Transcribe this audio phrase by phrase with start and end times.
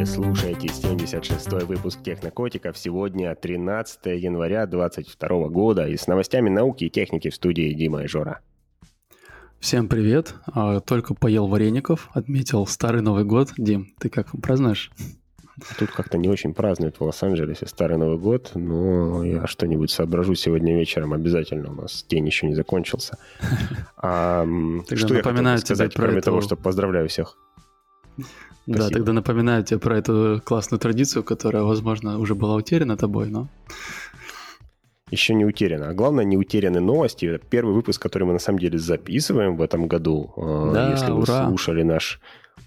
[0.00, 2.78] Вы слушаете 76-й выпуск Технокотиков.
[2.78, 5.86] Сегодня 13 января 2022 года.
[5.86, 8.40] И с новостями науки и техники в студии Дима и Жора.
[9.58, 10.36] Всем привет.
[10.46, 13.50] А, только поел вареников, отметил Старый Новый год.
[13.58, 14.90] Дим, ты как празднуешь?
[15.78, 20.78] Тут как-то не очень празднуют в Лос-Анджелесе Старый Новый год, но я что-нибудь соображу сегодня
[20.78, 21.72] вечером обязательно.
[21.72, 23.18] У нас день еще не закончился.
[24.02, 24.46] А,
[24.94, 27.36] что я хотел сказать, кроме того, что поздравляю всех?
[28.66, 33.48] Да, тогда напоминаю тебе про эту классную традицию, которая, возможно, уже была утеряна тобой, но...
[35.10, 35.88] Еще не утеряна.
[35.88, 37.26] А главное, не утеряны новости.
[37.26, 40.32] Это первый выпуск, который мы на самом деле записываем в этом году.
[40.36, 41.48] А, да, Если вы ура.
[41.48, 42.20] слушали наш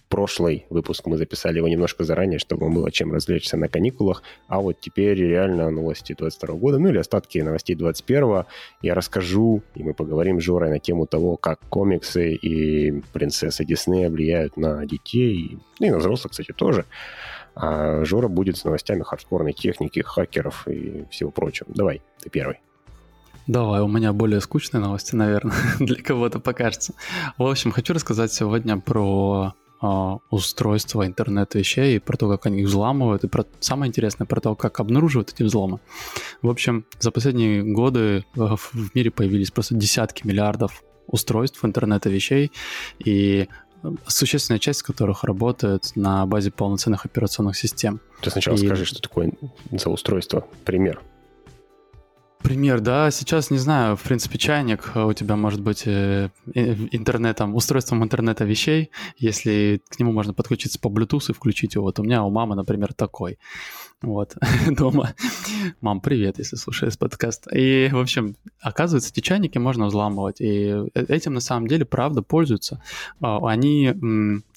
[0.09, 4.23] прошлый выпуск мы записали его немножко заранее, чтобы было чем развлечься на каникулах.
[4.48, 8.43] А вот теперь реально новости 22 года, ну или остатки новостей 21
[8.81, 14.09] я расскажу, и мы поговорим с Жорой на тему того, как комиксы и принцессы Диснея
[14.09, 16.85] влияют на детей, ну и на взрослых, кстати, тоже.
[17.55, 21.70] А Жора будет с новостями хардкорной техники, хакеров и всего прочего.
[21.74, 22.59] Давай, ты первый.
[23.46, 26.93] Давай, у меня более скучные новости, наверное, для кого-то покажется.
[27.37, 29.54] В общем, хочу рассказать сегодня про
[30.29, 34.40] устройства интернет вещей, и про то, как они их взламывают, и про самое интересное про
[34.40, 35.79] то, как обнаруживают эти взломы.
[36.41, 42.51] В общем, за последние годы э, в мире появились просто десятки миллиардов устройств интернета вещей,
[43.03, 43.49] и
[43.84, 47.99] э, существенная часть которых работает на базе полноценных операционных систем.
[48.21, 48.65] Ты сначала и...
[48.65, 49.34] скажи, что такое
[49.71, 51.01] за устройство, пример.
[52.44, 57.55] Пример, да, сейчас не знаю, в принципе, чайник э, у тебя может быть э, интернетом,
[57.55, 61.86] устройством интернета вещей, если к нему можно подключиться по Bluetooth и включить его.
[61.86, 63.40] Вот у меня у мамы, например, такой.
[64.02, 64.36] Вот,
[64.68, 65.14] дома.
[65.80, 67.47] Мам, привет, если слушаешь подкаст.
[67.53, 70.41] И, в общем, оказывается, эти чайники можно взламывать.
[70.41, 72.84] И э, этим на самом деле, правда, пользуются.
[73.22, 73.94] А, они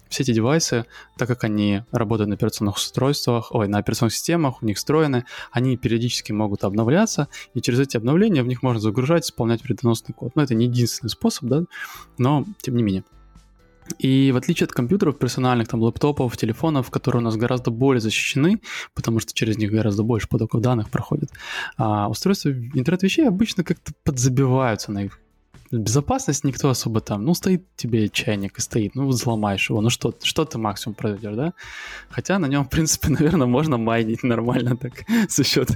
[0.08, 4.66] все эти девайсы, так как они работают на операционных устройствах, ой, на операционных системах, у
[4.66, 9.62] них встроены, они периодически могут обновляться, и через эти обновления в них можно загружать, исполнять
[9.62, 10.32] вредоносный код.
[10.34, 11.64] Но это не единственный способ, да,
[12.18, 13.04] но тем не менее.
[13.98, 18.60] И в отличие от компьютеров персональных, там, лэптопов, телефонов, которые у нас гораздо более защищены,
[18.94, 21.30] потому что через них гораздо больше потоков данных проходит,
[21.76, 25.20] а устройства интернет-вещей обычно как-то подзабиваются на их
[25.70, 30.14] безопасность никто особо там, ну, стоит тебе чайник и стоит, ну, взломаешь его, ну, что,
[30.22, 31.52] что ты максимум проведешь, да?
[32.08, 34.92] Хотя на нем, в принципе, наверное, можно майнить нормально так
[35.28, 35.70] за счет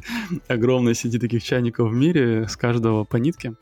[0.49, 3.55] огромной сети таких чайников в мире, с каждого по нитке.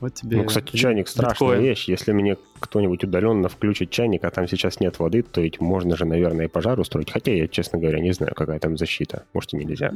[0.00, 1.62] Вот тебе ну, кстати, чайник страшная биткоин.
[1.62, 1.88] вещь.
[1.88, 6.06] Если мне кто-нибудь удаленно включит чайник, а там сейчас нет воды, то ведь можно же,
[6.06, 7.10] наверное, и пожар устроить.
[7.10, 9.24] Хотя я, честно говоря, не знаю, какая там защита.
[9.34, 9.92] Может, и нельзя.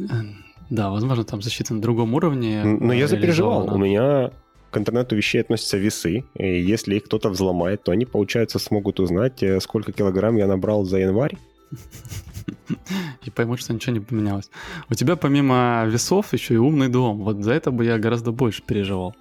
[0.68, 2.64] Да, возможно, там защита на другом уровне.
[2.64, 3.74] Но я запереживал.
[3.74, 4.30] У меня
[4.74, 6.24] к интернету вещей относятся весы.
[6.34, 10.84] И если их кто-то взломает, то они, получается, смогут узнать, э, сколько килограмм я набрал
[10.84, 11.38] за январь.
[13.26, 14.50] И поймут, что ничего не поменялось.
[14.90, 17.22] У тебя помимо весов еще и умный дом.
[17.22, 19.14] Вот за это бы я гораздо больше переживал.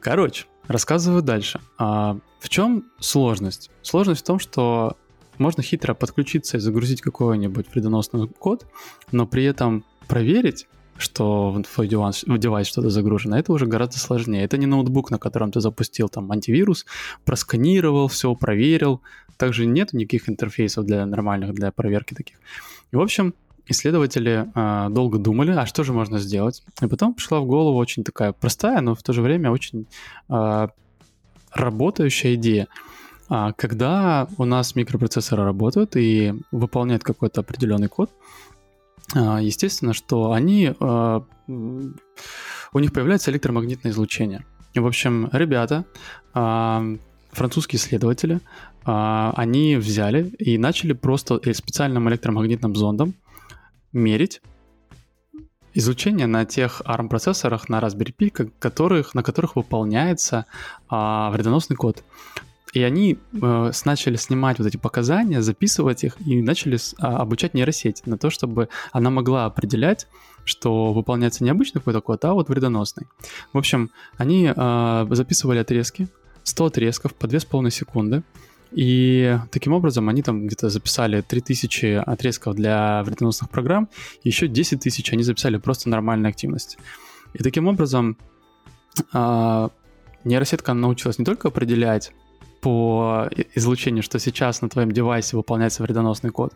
[0.00, 1.60] Короче, рассказываю дальше.
[1.78, 3.70] А в чем сложность?
[3.82, 4.96] Сложность в том, что
[5.38, 8.66] можно хитро подключиться и загрузить какой-нибудь вредоносный код,
[9.12, 10.66] но при этом проверить,
[10.98, 14.44] что в твой девайс, девайс что-то загружено, это уже гораздо сложнее.
[14.44, 16.86] Это не ноутбук, на котором ты запустил там антивирус,
[17.24, 19.00] просканировал все, проверил.
[19.36, 22.36] Также нет никаких интерфейсов для нормальных, для проверки таких.
[22.92, 23.34] И, в общем,
[23.66, 26.62] исследователи э, долго думали, а что же можно сделать.
[26.80, 29.86] И потом пришла в голову очень такая простая, но в то же время очень
[30.28, 30.68] э,
[31.52, 32.68] работающая идея.
[33.28, 38.10] А, когда у нас микропроцессоры работают и выполняют какой-то определенный код,
[39.14, 44.44] естественно, что они, а, у них появляется электромагнитное излучение.
[44.74, 45.84] В общем, ребята,
[46.34, 46.82] а,
[47.30, 48.40] французские исследователи,
[48.84, 53.14] они взяли и начали просто специальным электромагнитным зондом
[53.92, 54.40] мерить
[55.76, 60.46] излучение на тех ARM-процессорах на Raspberry Pi, которых, на которых выполняется
[60.88, 62.02] а, вредоносный код.
[62.76, 67.54] И они э, начали снимать вот эти показания, записывать их и начали с, а, обучать
[67.54, 70.06] нейросеть на то, чтобы она могла определять,
[70.44, 73.06] что выполняется не обычный какой-то код, а вот вредоносный.
[73.54, 76.08] В общем, они э, записывали отрезки,
[76.42, 78.22] 100 отрезков по 2,5 секунды,
[78.72, 83.88] и таким образом они там где-то записали 3000 отрезков для вредоносных программ,
[84.22, 86.76] еще 10 тысяч они записали просто нормальной активности.
[87.32, 88.18] И таким образом
[89.14, 89.68] э,
[90.24, 92.12] нейросетка научилась не только определять
[92.60, 96.52] по излучению, что сейчас на твоем девайсе выполняется вредоносный код,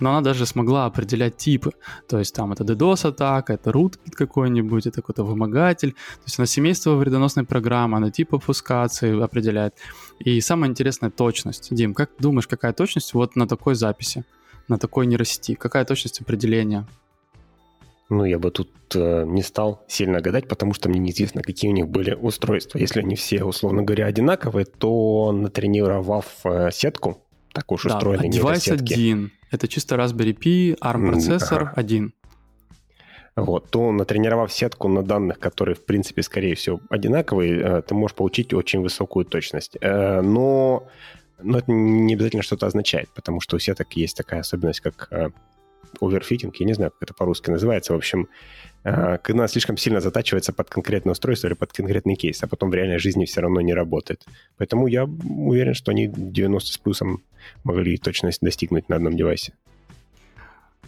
[0.00, 1.72] но она даже смогла определять типы.
[2.08, 5.92] То есть там это DDoS-атака, это rootkit какой-нибудь, это какой-то вымогатель.
[5.92, 9.74] То есть она семейство вредоносной программы, она тип обфускации определяет.
[10.18, 11.74] И самое интересное— точность.
[11.74, 14.24] Дим, как думаешь, какая точность вот на такой записи?
[14.68, 15.54] на такой нейросети?
[15.54, 16.86] Какая точность определения?
[18.08, 21.74] Ну, я бы тут э, не стал сильно гадать, потому что мне неизвестно, какие у
[21.74, 22.78] них были устройства.
[22.78, 28.68] Если они все, условно говоря, одинаковые, то натренировав э, сетку, так уж да, устроенной девайс
[28.68, 29.32] один.
[29.50, 31.72] Это чисто Raspberry Pi, ARM-процессор ага.
[31.74, 32.12] один.
[33.34, 38.14] Вот, то натренировав сетку на данных, которые, в принципе, скорее всего, одинаковые, э, ты можешь
[38.14, 39.76] получить очень высокую точность.
[39.80, 40.88] Э, но,
[41.42, 45.30] но это не обязательно что-то означает, потому что у сеток есть такая особенность, как э,
[46.00, 47.92] оверфитинг, я не знаю, как это по-русски называется.
[47.92, 48.28] В общем,
[48.82, 52.98] когда слишком сильно затачивается под конкретное устройство или под конкретный кейс, а потом в реальной
[52.98, 54.24] жизни все равно не работает.
[54.58, 57.22] Поэтому я уверен, что они 90 с плюсом
[57.64, 59.54] могли точность достигнуть на одном девайсе.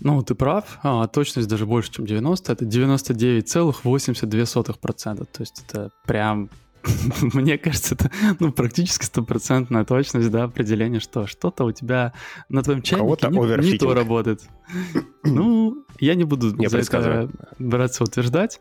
[0.00, 0.78] Ну, ты прав.
[0.82, 2.52] А, точность даже больше, чем 90.
[2.52, 5.26] Это 99,82%.
[5.32, 6.50] То есть это прям
[7.34, 12.12] мне кажется, это ну, практически стопроцентная точность, да, определение, что что-то у тебя
[12.48, 14.42] на твоем чайнике не, не то работает.
[15.24, 17.28] Ну, я не буду не за это
[17.58, 18.60] браться утверждать.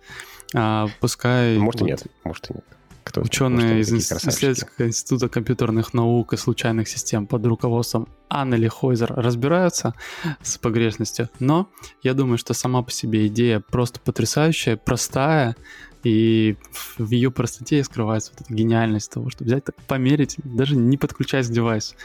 [0.53, 1.57] А, пускай...
[1.57, 2.65] Может вот, и нет, может и нет.
[3.07, 9.93] Кто Ученые из исследовательского института компьютерных наук и случайных систем под руководством Аннели Хойзер разбираются
[10.41, 11.69] с погрешностью, но
[12.03, 15.55] я думаю, что сама по себе идея просто потрясающая, простая,
[16.03, 16.55] и
[16.97, 21.47] в ее простоте скрывается вот эта гениальность того, что взять так померить, даже не подключаясь
[21.47, 21.95] к девайсу.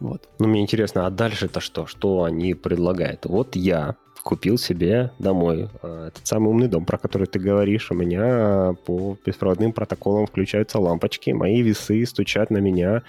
[0.00, 0.28] Вот.
[0.38, 1.86] Ну, мне интересно, а дальше-то что?
[1.86, 3.26] Что они предлагают?
[3.26, 7.90] Вот я купил себе домой э, этот самый умный дом, про который ты говоришь.
[7.90, 13.02] У меня по беспроводным протоколам включаются лампочки, мои весы стучат на меня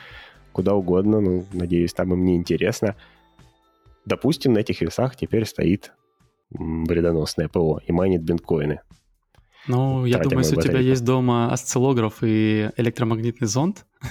[0.51, 1.19] куда угодно.
[1.19, 2.95] Ну, надеюсь, там им не интересно.
[4.05, 5.91] Допустим, на этих весах теперь стоит
[6.51, 8.81] вредоносное ПО и майнит биткоины.
[9.67, 13.85] Ну, я думаю, если у тебя есть дома осциллограф и электромагнитный зонд,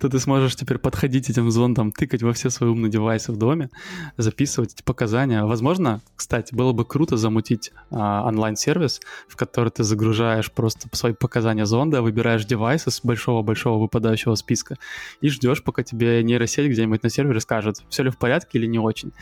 [0.00, 3.70] то ты сможешь теперь подходить этим зондом, тыкать во все свои умные девайсы в доме,
[4.16, 5.44] записывать эти показания.
[5.44, 11.66] Возможно, кстати, было бы круто замутить а, онлайн-сервис, в который ты загружаешь просто свои показания
[11.66, 14.78] зонда, выбираешь девайсы с большого-большого выпадающего списка
[15.20, 18.78] и ждешь, пока тебе нейросеть где-нибудь на сервере скажет, все ли в порядке или не
[18.78, 19.12] очень.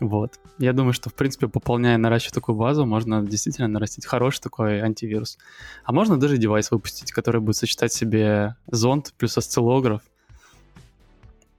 [0.00, 0.38] Вот.
[0.58, 5.38] Я думаю, что, в принципе, пополняя, наращивая такую базу, можно действительно нарастить хороший такой антивирус.
[5.84, 10.02] А можно даже девайс выпустить, который будет сочетать себе зонд плюс осциллограф.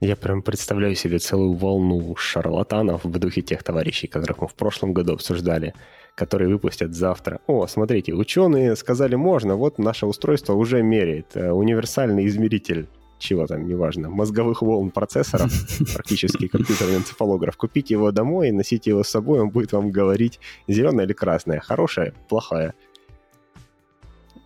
[0.00, 4.94] Я прям представляю себе целую волну шарлатанов в духе тех товарищей, которых мы в прошлом
[4.94, 5.74] году обсуждали,
[6.14, 7.40] которые выпустят завтра.
[7.46, 11.36] О, смотрите, ученые сказали можно, вот наше устройство уже меряет.
[11.36, 12.88] Э, универсальный измеритель
[13.20, 15.52] чего там, неважно, мозговых волн процессоров,
[15.94, 17.56] практически компьютерный энцефалограф.
[17.56, 22.14] Купите его домой, носите его с собой, он будет вам говорить, зеленая или красная, хорошая,
[22.28, 22.74] плохая.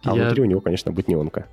[0.02, 0.24] А я...
[0.24, 1.46] внутри у него, конечно, будет неонка.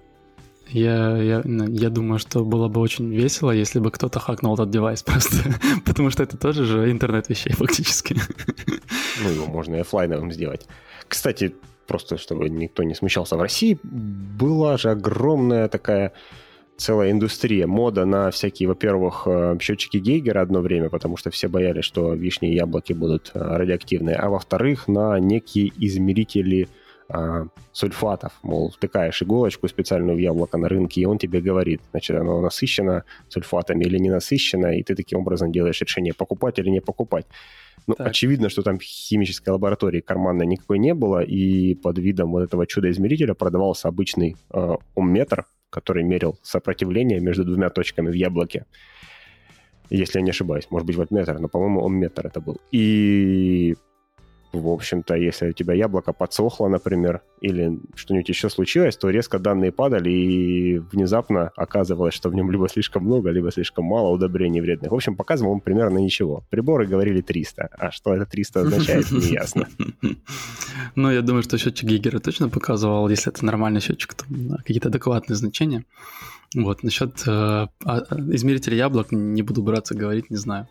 [0.70, 5.04] Я, я, я думаю, что было бы очень весело, если бы кто-то хакнул этот девайс
[5.04, 5.38] просто,
[5.86, 8.16] потому что это тоже же интернет вещей фактически.
[9.24, 10.68] Ну, его можно и офлайновым сделать.
[11.08, 11.54] Кстати,
[11.88, 16.14] просто чтобы никто не смущался, в России была же огромная такая
[16.82, 21.86] целая индустрия, мода на всякие, во-первых, э, счетчики Гейгера одно время, потому что все боялись,
[21.86, 26.68] что вишни и яблоки будут э, радиоактивные, а во-вторых, на некие измерители
[27.14, 28.32] а, сульфатов.
[28.42, 33.04] Мол, втыкаешь иголочку специальную в яблоко на рынке, и он тебе говорит, значит, оно насыщено
[33.28, 37.26] сульфатами или не насыщено, и ты таким образом делаешь решение, покупать или не покупать.
[37.86, 38.08] Ну, так.
[38.08, 43.34] очевидно, что там химической лаборатории карманной никакой не было, и под видом вот этого чудо-измерителя
[43.34, 48.66] продавался обычный э, омметр, который мерил сопротивление между двумя точками в яблоке.
[49.90, 52.62] Если я не ошибаюсь, может быть, вольтметр, но, по-моему, омметр это был.
[52.72, 53.76] И
[54.54, 59.72] в общем-то, если у тебя яблоко подсохло, например, или что-нибудь еще случилось, то резко данные
[59.72, 64.92] падали, и внезапно оказывалось, что в нем либо слишком много, либо слишком мало удобрений вредных.
[64.92, 66.44] В общем, показывал он примерно ничего.
[66.50, 69.68] Приборы говорили 300, а что это 300 означает, не ясно.
[70.96, 74.26] Ну, я думаю, что счетчик Гигера точно показывал, если это нормальный счетчик, то
[74.58, 75.86] какие-то адекватные значения.
[76.54, 77.70] Вот, насчет э, а,
[78.34, 80.68] измерителя яблок не буду браться говорить, не знаю.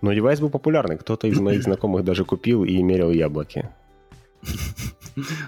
[0.00, 0.98] Но девайс был популярный.
[0.98, 3.68] Кто-то из моих знакомых даже купил и мерил яблоки.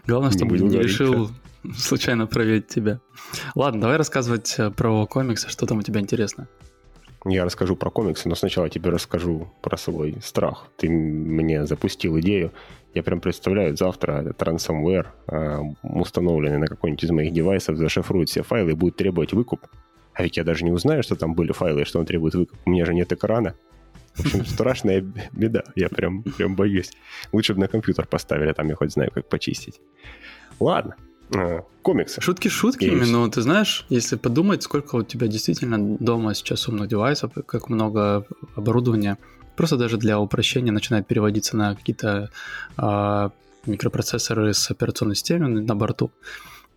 [0.07, 1.31] Главное, чтобы не решил
[1.77, 3.01] случайно проверить тебя.
[3.55, 6.49] Ладно, давай рассказывать э, про комиксы, что там у тебя интересно.
[7.25, 10.67] Я расскажу про комиксы, но сначала тебе расскажу про свой страх.
[10.77, 12.51] Ты мне запустил идею.
[12.95, 15.07] Я прям представляю, завтра этот ransomware,
[15.83, 19.61] установленный на какой-нибудь из моих девайсов, зашифрует все файлы и будет требовать выкуп.
[20.15, 22.59] А ведь я даже не узнаю, что там были файлы и что он требует выкуп.
[22.67, 23.55] У меня же нет экрана.
[24.15, 25.65] В общем, страшная беда.
[25.75, 26.91] Я прям, прям боюсь.
[27.33, 29.81] Лучше бы на компьютер поставили, там я хоть знаю, как почистить.
[30.61, 30.97] Ладно.
[31.35, 32.21] а, комиксы.
[32.21, 37.33] Шутки шутками, но ты знаешь, если подумать, сколько у тебя действительно дома сейчас умных девайсов,
[37.47, 39.19] как много оборудования,
[39.57, 42.31] просто даже для упрощения начинает переводиться на какие-то
[42.77, 43.31] э,
[43.67, 46.11] микропроцессоры с операционной системой на борту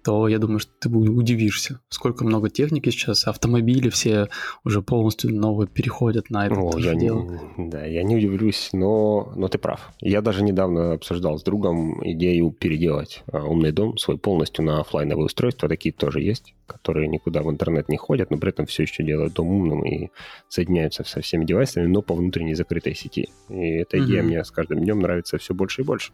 [0.06, 4.30] то я думаю, что ты удивишься, сколько много техники сейчас, автомобили все
[4.64, 7.42] уже полностью новые переходят на это О, я дело.
[7.58, 9.90] Не, да, я не удивлюсь, но, но ты прав.
[10.02, 15.26] Я даже недавно обсуждал с другом идею переделать а, умный дом свой полностью на офлайновые
[15.26, 19.04] устройства, такие тоже есть, которые никуда в интернет не ходят, но при этом все еще
[19.04, 20.10] делают дом умным и
[20.50, 23.30] соединяются со всеми девайсами, но по внутренней закрытой сети.
[23.50, 24.26] И эта идея mm-hmm.
[24.26, 26.12] мне с каждым днем нравится все больше и больше.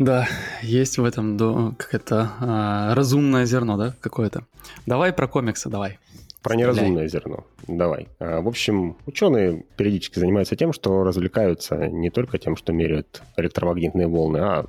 [0.00, 0.26] Да,
[0.62, 1.36] есть в этом
[1.76, 4.46] какое-то а, разумное зерно, да, какое-то.
[4.86, 5.98] Давай про комиксы, давай.
[6.42, 7.44] Про неразумное зерно.
[7.68, 8.08] Давай.
[8.18, 14.06] А, в общем, ученые периодически занимаются тем, что развлекаются не только тем, что меряют электромагнитные
[14.06, 14.66] волны, а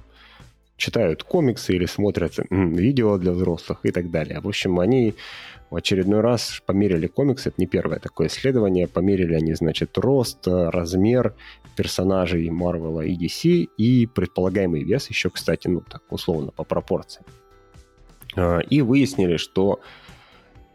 [0.75, 4.41] читают комиксы или смотрят видео для взрослых и так далее.
[4.41, 5.15] В общем, они
[5.71, 11.33] в очередной раз померили комиксы, это не первое такое исследование, померили они, значит, рост, размер
[11.77, 17.25] персонажей Marvel и DC и предполагаемый вес еще, кстати, ну так условно по пропорциям.
[18.35, 19.79] А, и выяснили, что,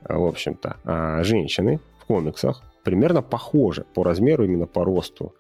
[0.02, 5.34] в общем-то, а, женщины в комиксах примерно похожи по размеру, именно по росту,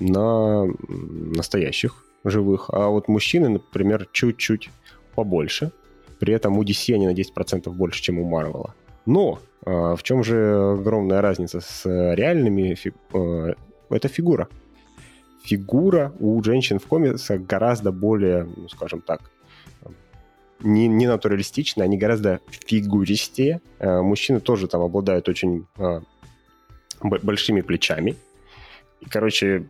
[0.00, 2.70] на настоящих живых.
[2.72, 4.70] А вот мужчины, например, чуть-чуть
[5.14, 5.72] побольше.
[6.18, 8.74] При этом у DC они на 10% больше, чем у Марвела.
[9.06, 11.84] Но э, в чем же огромная разница с
[12.14, 12.74] реальными?
[12.74, 12.92] Фи...
[13.12, 13.54] Э,
[13.90, 14.48] это фигура.
[15.44, 19.20] Фигура у женщин в комиксах гораздо более, ну, скажем так,
[20.60, 23.60] не, не натуралистичная, они гораздо фигуристее.
[23.78, 26.00] Э, мужчины тоже там обладают очень э,
[27.02, 28.16] большими плечами.
[29.00, 29.66] И, короче,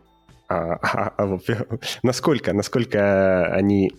[0.47, 1.39] а, а, а,
[2.03, 3.91] насколько, насколько они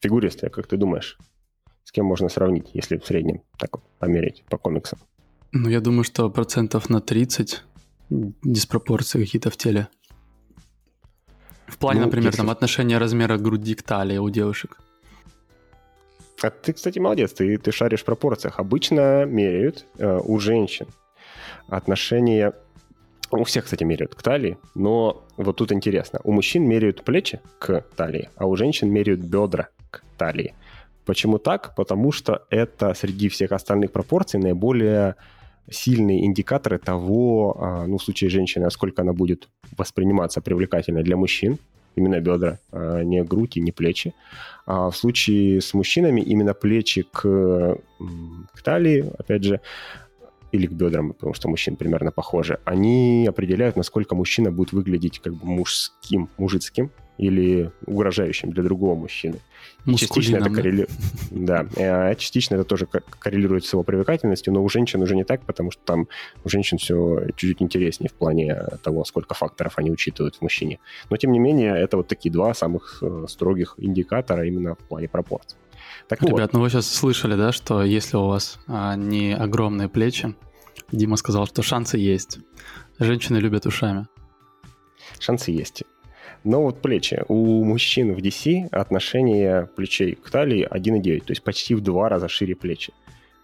[0.00, 1.18] фигуристые, как ты думаешь?
[1.84, 4.98] С кем можно сравнить, если в среднем так померить по комиксам?
[5.52, 7.62] Ну, я думаю, что процентов на 30
[8.10, 9.88] диспропорции какие-то в теле.
[11.66, 12.38] В плане, ну, например, если...
[12.38, 14.78] там отношение размера груди к талии у девушек.
[16.42, 18.58] А ты, кстати, молодец, ты, ты шаришь в пропорциях.
[18.58, 20.86] Обычно меряют э, у женщин
[21.68, 22.52] отношение...
[23.30, 26.20] У всех, кстати, меряют к талии, но вот тут интересно.
[26.22, 30.54] У мужчин меряют плечи к талии, а у женщин меряют бедра к талии.
[31.04, 31.74] Почему так?
[31.74, 35.16] Потому что это среди всех остальных пропорций наиболее
[35.70, 41.58] сильные индикаторы того, а, ну, в случае женщины, насколько она будет восприниматься привлекательной для мужчин,
[41.96, 44.14] именно бедра, а не грудь и не плечи.
[44.66, 47.78] А в случае с мужчинами именно плечи к,
[48.52, 49.60] к талии, опять же,
[50.52, 55.34] или к бедрам, потому что мужчин примерно похожи, они определяют, насколько мужчина будет выглядеть как
[55.34, 59.38] бы мужским, мужицким или угрожающим для другого мужчины.
[59.96, 60.86] частично это коррели...
[61.30, 65.42] да, а частично это тоже коррелирует с его привлекательностью, но у женщин уже не так,
[65.42, 66.08] потому что там
[66.44, 70.78] у женщин все чуть-чуть интереснее в плане того, сколько факторов они учитывают в мужчине.
[71.10, 75.08] Но тем не менее, это вот такие два самых э, строгих индикатора именно в плане
[75.08, 75.58] пропорций.
[76.08, 76.52] Так Ребят, вот.
[76.52, 80.34] ну вы сейчас слышали, да, что если у вас а, не огромные плечи,
[80.92, 82.38] Дима сказал, что шансы есть.
[82.98, 84.06] Женщины любят ушами.
[85.18, 85.84] Шансы есть.
[86.44, 87.22] Но вот плечи.
[87.28, 92.28] У мужчин в DC отношение плечей к талии 1,9, то есть почти в два раза
[92.28, 92.92] шире плечи.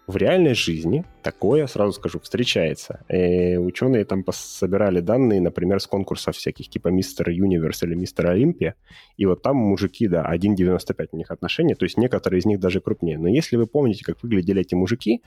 [0.07, 3.04] В реальной жизни такое, сразу скажу, встречается.
[3.09, 8.75] И ученые там собирали данные, например, с конкурсов всяких типа Мистер Юниверс или Мистер Олимпия,
[9.16, 12.80] и вот там мужики, да, 1,95 у них отношения, то есть некоторые из них даже
[12.80, 13.19] крупнее.
[13.19, 15.23] Но если вы помните, как выглядели эти мужики,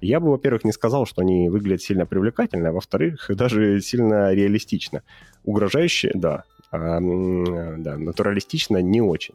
[0.00, 5.02] я бы, во-первых, не сказал, что они выглядят сильно привлекательно, а во-вторых, даже сильно реалистично.
[5.44, 6.42] Угрожающе, да,
[6.78, 9.34] да, натуралистично не очень.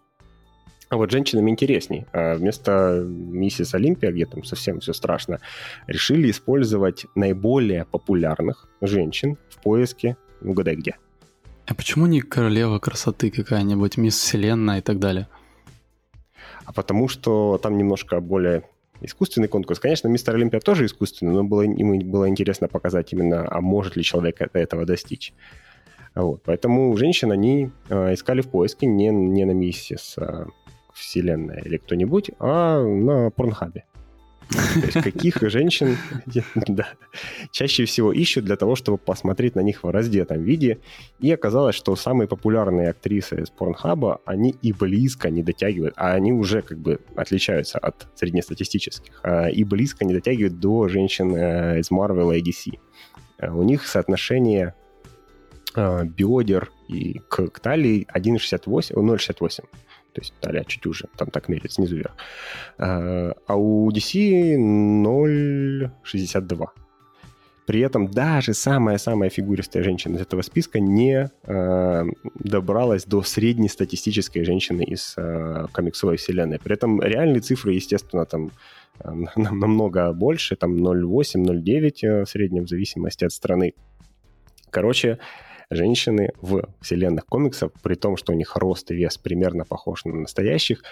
[0.89, 2.05] А вот женщинам интересней.
[2.13, 5.39] А вместо миссис Олимпия, где там совсем все страшно,
[5.86, 10.96] решили использовать наиболее популярных женщин в поиске угадай где.
[11.67, 15.27] А почему не королева красоты какая-нибудь, мисс Вселенная и так далее?
[16.65, 18.63] А потому что там немножко более
[19.01, 19.79] искусственный конкурс.
[19.79, 24.03] Конечно, мистер Олимпия тоже искусственный, но было, ему было интересно показать именно, а может ли
[24.03, 25.34] человек этого достичь.
[26.15, 26.41] Вот.
[26.43, 30.45] Поэтому женщин они э, искали в поиске не, не на миссис э,
[30.93, 33.85] Вселенная или кто-нибудь, а на Порнхабе.
[34.49, 35.95] То есть каких женщин
[36.55, 36.87] да,
[37.51, 40.79] чаще всего ищут для того, чтобы посмотреть на них в раздетом виде.
[41.19, 46.33] И оказалось, что самые популярные актрисы из Порнхаба, они и близко не дотягивают, а они
[46.33, 51.91] уже как бы отличаются от среднестатистических, а и близко не дотягивают до женщин э, из
[51.91, 52.79] Marvel и DC.
[53.37, 54.73] Э, у них соотношение
[55.75, 59.63] биодер и к, к талии 1,68, 0,68.
[60.13, 62.15] То есть талия чуть уже, там так меряется снизу вверх.
[62.77, 66.69] А, а у DC 0,62.
[67.69, 74.81] При этом даже самая-самая фигуристая женщина из этого списка не э, добралась до среднестатистической женщины
[74.81, 76.57] из э, комиксовой вселенной.
[76.57, 78.49] При этом реальные цифры, естественно, там
[79.01, 83.75] э, намного больше, там 0,8, 0,9 э, в среднем, в зависимости от страны.
[84.71, 85.19] Короче,
[85.69, 90.13] женщины в вселенных комиксов, при том, что у них рост и вес примерно похож на
[90.13, 90.83] настоящих,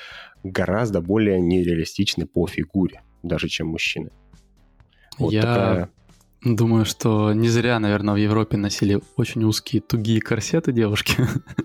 [0.43, 4.11] гораздо более нереалистичны по фигуре, даже чем мужчины.
[5.17, 5.89] Вот Я такая
[6.43, 11.15] Думаю, что не зря, наверное, в Европе носили очень узкие тугие корсеты девушки,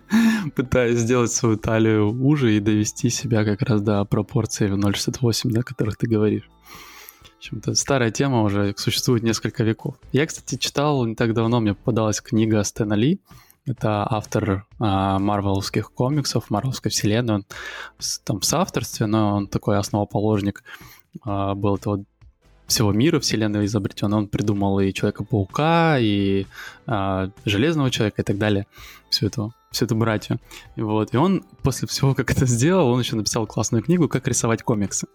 [0.57, 5.63] пытаясь сделать свою талию уже и довести себя как раз до пропорции в 0,68, о
[5.63, 6.49] которых ты говоришь.
[7.43, 9.97] В общем-то, старая тема уже существует несколько веков.
[10.13, 13.19] Я, кстати, читал не так давно, мне попадалась книга Стэна Ли.
[13.67, 17.35] Это автор а, марвеловских комиксов, марвелской вселенной.
[17.35, 17.47] Он
[18.23, 20.63] там в соавторстве, но он такой основоположник
[21.25, 22.05] а, был этого
[22.69, 24.15] всего мира, вселенной изобретен.
[24.15, 26.47] Он придумал и Человека-паука, и
[26.87, 28.69] а, Железного Человека и так далее.
[29.11, 30.39] Всю эту, всю эту братью.
[30.77, 31.13] И, вот.
[31.13, 35.09] и он после всего, как это сделал, он еще написал классную книгу «Как рисовать комиксы».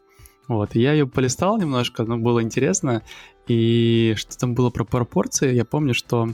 [0.48, 3.02] Вот, я ее полистал немножко, но было интересно.
[3.48, 6.30] И что там было про пропорции, я помню, что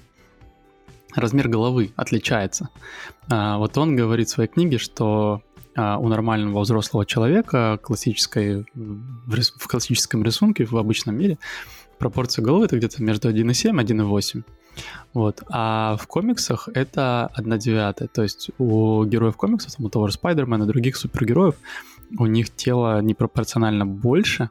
[1.16, 2.70] размер головы отличается.
[3.30, 5.42] А, вот он говорит в своей книге, что
[5.76, 11.38] а, у нормального взрослого человека классической, в классическом рисунке, в обычном мире,
[11.98, 14.44] пропорция головы это где-то между 1,7 и 1,8.
[15.14, 15.44] Вот.
[15.50, 18.08] А в комиксах это 1 девятая.
[18.08, 21.56] То есть у героев комиксов, там, у того же Спайдермена других супергероев,
[22.18, 24.50] у них тело непропорционально больше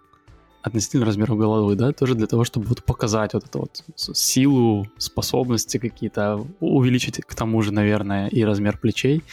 [0.62, 5.78] относительно размера головы, да, тоже для того, чтобы вот показать вот эту вот силу, способности
[5.78, 9.24] какие-то, увеличить к тому же, наверное, и размер плечей.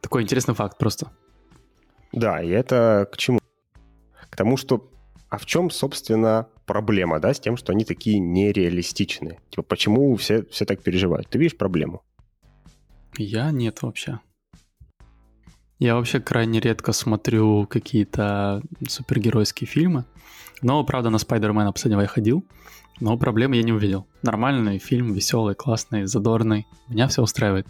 [0.00, 1.08] Такой интересный факт просто.
[2.12, 3.40] Да, и это к чему?
[4.30, 4.90] К тому, что
[5.30, 9.38] а в чем, собственно, проблема, да, с тем, что они такие нереалистичные?
[9.50, 11.28] Типа, почему все, все так переживают?
[11.28, 12.02] Ты видишь проблему?
[13.16, 14.18] Я нет вообще.
[15.80, 20.04] Я вообще крайне редко смотрю какие-то супергеройские фильмы.
[20.60, 22.44] Но, правда, на Спайдермена последнего я ходил,
[23.00, 24.06] но проблемы я не увидел.
[24.22, 26.66] Нормальный фильм, веселый, классный, задорный.
[26.88, 27.66] Меня все устраивает.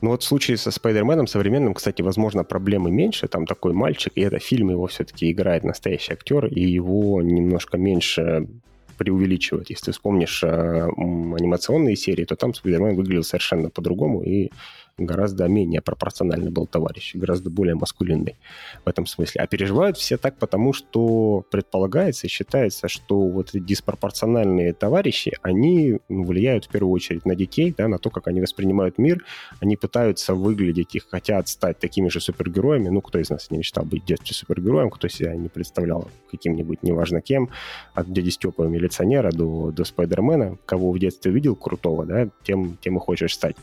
[0.00, 3.28] Ну вот в случае со Спайдерменом современным, кстати, возможно, проблемы меньше.
[3.28, 8.48] Там такой мальчик, и это фильм его все-таки играет настоящий актер, и его немножко меньше
[8.96, 9.70] преувеличивать.
[9.70, 14.50] Если вспомнишь э, анимационные серии, то там Спайдермен выглядел совершенно по-другому, и
[14.98, 18.36] гораздо менее пропорциональный был товарищ, гораздо более маскулинный
[18.84, 19.40] в этом смысле.
[19.40, 25.98] А переживают все так потому, что предполагается и считается, что вот эти диспропорциональные товарищи, они
[26.08, 29.24] влияют в первую очередь на детей, да, на то, как они воспринимают мир.
[29.60, 32.88] Они пытаются выглядеть, их хотят стать такими же супергероями.
[32.88, 36.82] Ну, кто из нас не мечтал быть в детстве супергероем, кто себя не представлял каким-нибудь,
[36.82, 37.50] неважно кем,
[37.94, 42.96] от дяди Степа милиционера до, до Спайдермена, кого в детстве видел крутого, да, тем, тем
[42.96, 43.56] и хочешь стать.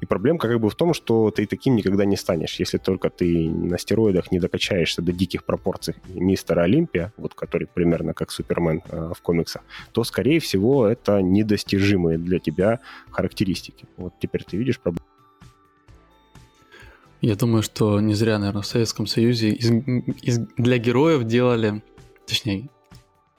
[0.00, 3.50] И проблемка как бы в том, что ты таким никогда не станешь, если только ты
[3.50, 9.12] на стероидах не докачаешься до диких пропорций мистера Олимпия, вот который примерно как Супермен э,
[9.14, 12.80] в комиксах, то, скорее всего, это недостижимые для тебя
[13.10, 13.86] характеристики.
[13.96, 15.04] Вот теперь ты видишь проблему.
[17.20, 19.70] Я думаю, что не зря, наверное, в Советском Союзе из,
[20.22, 21.82] из, для героев делали,
[22.26, 22.68] точнее,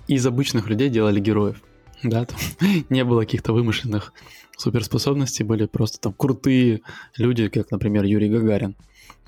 [0.08, 1.62] из обычных людей делали героев.
[2.04, 2.38] Да, там
[2.90, 4.14] не было каких-то вымышленных
[4.60, 6.82] суперспособности были просто там крутые
[7.18, 8.76] люди, как, например, Юрий Гагарин.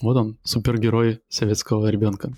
[0.02, 2.34] Вот он, супергерой советского ребенка.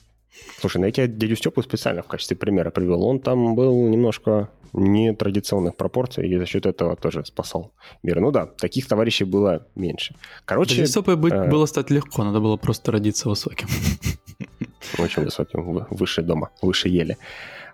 [0.60, 3.04] Слушай, ну я тебя дядю Степу специально в качестве примера привел.
[3.04, 8.20] Он там был немножко нетрадиционных пропорций, и за счет этого тоже спасал мир.
[8.20, 10.16] Ну да, таких товарищей было меньше.
[10.46, 10.76] Короче...
[10.76, 11.50] Дядю Степой быть, э...
[11.50, 13.68] было стать легко, надо было просто родиться высоким.
[14.98, 17.18] Очень высоким, выше дома, выше ели.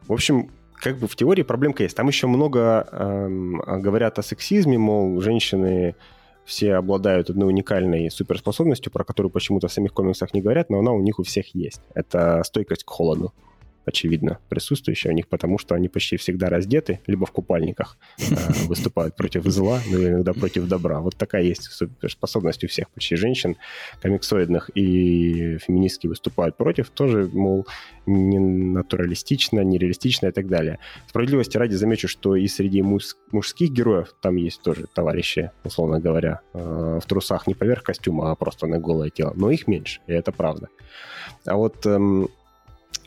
[0.08, 1.96] В общем, как бы в теории проблемка есть.
[1.96, 5.96] Там еще много эм, говорят о сексизме, мол, женщины
[6.46, 10.92] все обладают одной уникальной суперспособностью, про которую почему-то в самих комиксах не говорят, но она
[10.92, 11.82] у них у всех есть.
[11.94, 13.34] Это стойкость к холоду
[13.90, 18.24] очевидно, присутствующие у них, потому что они почти всегда раздеты, либо в купальниках э,
[18.68, 21.00] выступают против зла, ну иногда против добра.
[21.00, 23.58] Вот такая есть суперспособность у всех почти женщин
[24.02, 27.68] комиксоидных, и феминистки выступают против, тоже, мол,
[28.06, 30.80] не натуралистично, нереалистично и так далее.
[31.08, 36.42] Справедливости ради замечу, что и среди муж- мужских героев там есть тоже товарищи, условно говоря,
[36.54, 40.14] э, в трусах не поверх костюма, а просто на голое тело, но их меньше, и
[40.14, 40.70] это правда.
[41.46, 42.30] А вот эм,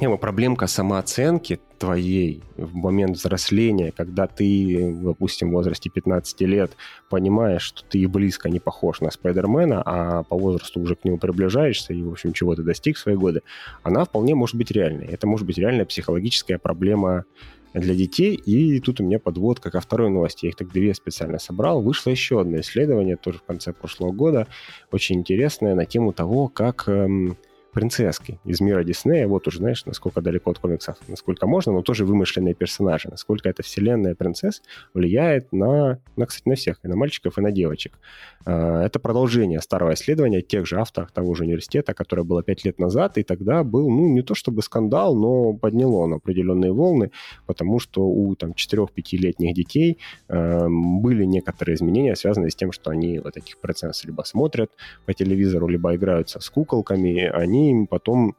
[0.03, 6.73] Тема проблемка самооценки твоей, в момент взросления, когда ты, допустим, в возрасте 15 лет
[7.09, 11.19] понимаешь, что ты и близко не похож на Спайдермена, а по возрасту уже к нему
[11.19, 13.43] приближаешься и, в общем, чего ты достиг в свои годы,
[13.85, 15.07] она вполне может быть реальной.
[15.07, 17.25] Это может быть реальная психологическая проблема
[17.73, 18.35] для детей.
[18.35, 20.47] И тут у меня подводка ко второй новости.
[20.47, 21.81] Я их так две специально собрал.
[21.81, 24.49] Вышло еще одно исследование, тоже в конце прошлого года,
[24.91, 27.37] очень интересное, на тему того, как эм,
[27.73, 32.05] принцесски из мира Диснея, вот уже знаешь, насколько далеко от комиксов, насколько можно, но тоже
[32.05, 34.63] вымышленные персонажи, насколько эта вселенная принцесс
[34.95, 37.99] влияет на, на, кстати, на всех, и на мальчиков, и на девочек.
[38.45, 42.79] А, это продолжение старого исследования тех же авторов того же университета, которое было пять лет
[42.79, 47.11] назад, и тогда был, ну, не то чтобы скандал, но подняло он определенные волны,
[47.47, 53.19] потому что у там 4-5-летних детей э, были некоторые изменения, связанные с тем, что они
[53.19, 54.71] вот этих принцесс либо смотрят
[55.07, 58.37] по телевизору, либо играются с куколками, они потом,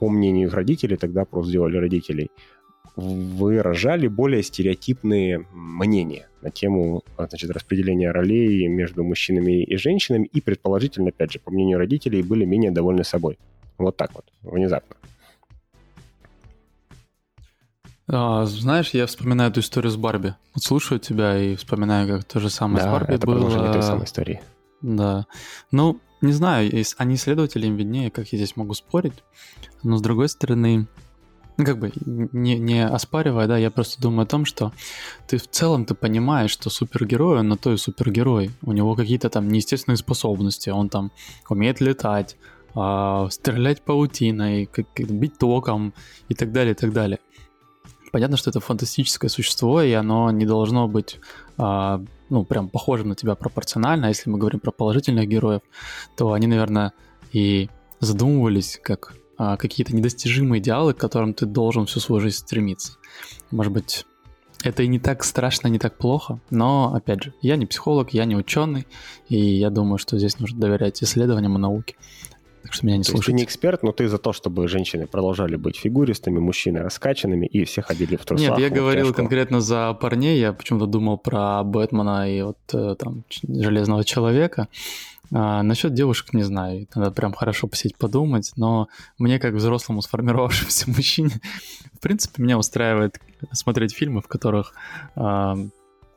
[0.00, 2.30] по мнению их родителей, тогда просто сделали родителей,
[2.96, 11.08] выражали более стереотипные мнения на тему значит, распределения ролей между мужчинами и женщинами, и предположительно,
[11.08, 13.38] опять же, по мнению родителей, были менее довольны собой.
[13.78, 14.96] Вот так вот, внезапно.
[18.08, 20.34] А, знаешь, я вспоминаю эту историю с Барби.
[20.54, 23.34] Вот слушаю тебя и вспоминаю, как то же самое да, с Барби это было.
[23.36, 24.40] продолжение той самой истории.
[24.82, 25.26] Да.
[25.70, 29.24] Ну, не знаю, они исследователи, им виднее, как я здесь могу спорить.
[29.82, 30.86] Но с другой стороны,
[31.56, 34.72] ну, как бы не, не оспаривая, да, я просто думаю о том, что
[35.26, 38.50] ты в целом ты понимаешь, что супергерой, он на то и супергерой.
[38.62, 41.12] У него какие-то там неестественные способности, он там
[41.48, 42.36] умеет летать,
[42.74, 45.92] э, стрелять паутиной, как, бить током
[46.28, 47.18] и так далее, и так далее.
[48.12, 51.18] Понятно, что это фантастическое существо, и оно не должно быть,
[51.58, 54.06] э, ну, прям похоже на тебя пропорционально.
[54.06, 55.62] А если мы говорим про положительных героев,
[56.16, 56.92] то они, наверное,
[57.32, 57.68] и
[58.00, 62.98] задумывались как а, какие-то недостижимые идеалы, к которым ты должен всю свою жизнь стремиться.
[63.50, 64.06] Может быть,
[64.62, 68.24] это и не так страшно, не так плохо, но, опять же, я не психолог, я
[68.24, 68.86] не ученый,
[69.28, 71.96] и я думаю, что здесь нужно доверять исследованиям и науке.
[72.62, 73.32] Так что меня не слушайте.
[73.32, 77.64] Ты не эксперт, но ты за то, чтобы женщины продолжали быть фигуристами, мужчины раскачанными и
[77.64, 78.50] все ходили в трусах.
[78.50, 79.16] Нет, я говорил тяжко.
[79.16, 84.68] конкретно за парней, я почему-то думал про Бэтмена и вот э, там Железного Человека.
[85.34, 90.90] А, насчет девушек не знаю, надо прям хорошо посидеть подумать, но мне как взрослому сформировавшемуся
[90.94, 91.40] мужчине,
[91.94, 93.18] в принципе, меня устраивает
[93.52, 94.74] смотреть фильмы, в которых,
[95.16, 95.56] а,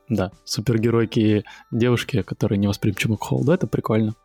[0.10, 4.16] да, супергеройки девушки, которые не восприимчивы к холоду, это прикольно.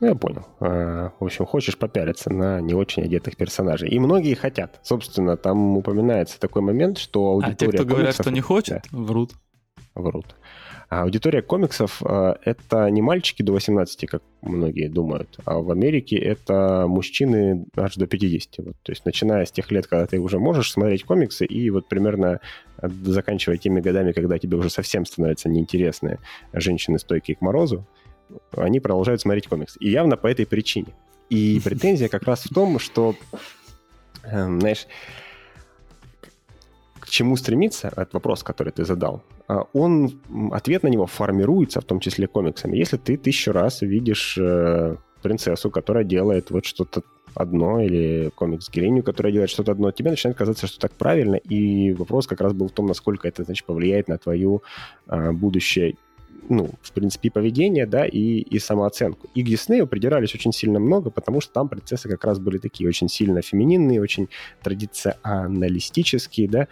[0.00, 0.46] Ну, я понял.
[0.60, 3.90] А, в общем, хочешь попялиться на не очень одетых персонажей.
[3.90, 4.80] И многие хотят.
[4.82, 7.52] Собственно, там упоминается такой момент, что аудитория...
[7.52, 7.88] А те, кто комиксов...
[7.88, 8.98] говорят, что не хочет, да.
[8.98, 9.32] врут.
[9.94, 10.34] Врут.
[10.88, 16.16] А аудитория комиксов э, это не мальчики до 18, как многие думают, а в Америке
[16.16, 18.54] это мужчины аж до 50.
[18.58, 21.88] Вот, то есть начиная с тех лет, когда ты уже можешь смотреть комиксы, и вот
[21.88, 22.40] примерно
[22.82, 26.18] заканчивая теми годами, когда тебе уже совсем становятся неинтересны
[26.52, 27.86] женщины, стойкие к морозу,
[28.56, 29.78] они продолжают смотреть комиксы.
[29.80, 30.94] И явно по этой причине.
[31.28, 33.14] И претензия как раз в том, что,
[34.24, 34.86] э, знаешь,
[36.98, 40.20] к чему стремиться, этот вопрос, который ты задал, а, он,
[40.52, 42.76] ответ на него формируется, в том числе комиксами.
[42.76, 47.02] Если ты тысячу раз видишь э, принцессу, которая делает вот что-то
[47.34, 52.26] одно, или комикс-героиню, которая делает что-то одно, тебе начинает казаться, что так правильно, и вопрос
[52.26, 54.62] как раз был в том, насколько это, значит, повлияет на твою
[55.08, 55.96] э, будущее
[56.50, 59.28] ну, в принципе, поведение, да, и, и самооценку.
[59.34, 62.88] И к Диснею придирались очень сильно много, потому что там принцессы как раз были такие
[62.88, 64.28] очень сильно фемининные, очень
[64.62, 66.68] традиционалистические, да,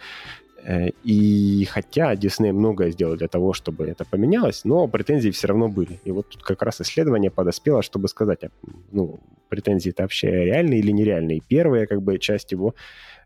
[0.63, 5.69] э, и хотя Дисней многое сделал для того, чтобы это поменялось, но претензии все равно
[5.69, 6.01] были.
[6.03, 8.49] И вот тут как раз исследование подоспело, чтобы сказать, а,
[8.91, 11.37] ну, претензии это вообще реальные или нереальные.
[11.37, 12.75] И первая как бы часть его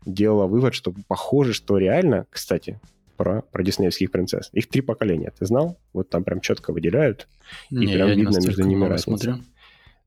[0.06, 2.78] делала вывод, что похоже, что реально, кстати,
[3.16, 4.50] про, про диснеевских принцесс.
[4.52, 5.78] Их три поколения, ты знал?
[5.92, 7.28] Вот там прям четко выделяют,
[7.70, 9.24] не, и прям видно между ними разницу.
[9.24, 9.44] Смотрю.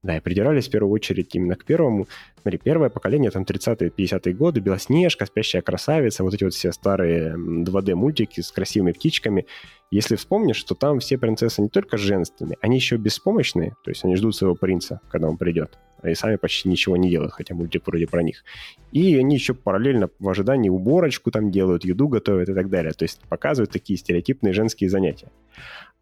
[0.04, 2.08] Да, и придирались в первую очередь именно к первому.
[2.42, 7.34] Смотри, первое поколение, там 30-е, 50-е годы, Белоснежка, Спящая красавица, вот эти вот все старые
[7.36, 9.48] 2D-мультики с красивыми птичками.
[9.90, 14.16] Если вспомнишь, что там все принцессы не только женственные, они еще беспомощные, то есть они
[14.16, 18.08] ждут своего принца, когда он придет и сами почти ничего не делают, хотя мультик вроде
[18.08, 18.44] про них.
[18.92, 22.94] И они еще параллельно в ожидании уборочку там делают, еду готовят и так далее.
[22.94, 25.30] То есть показывают такие стереотипные женские занятия.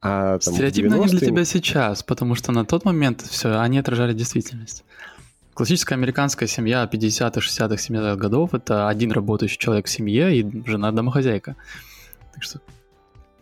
[0.07, 4.13] А, там, Стереотипно они для тебя сейчас, потому что на тот момент все, они отражали
[4.13, 4.83] действительность.
[5.55, 11.55] Классическая американская семья 50-х, 60-х, 70-х годов– это один работающий человек в семье и жена-домохозяйка.
[12.33, 12.59] Так что...